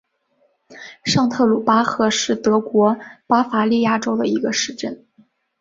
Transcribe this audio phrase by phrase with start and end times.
[1.05, 5.05] 上特鲁巴赫是德国巴伐利亚州的一个市镇。